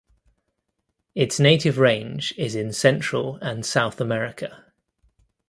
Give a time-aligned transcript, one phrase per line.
[1.13, 4.65] Its native range is in Central and South America.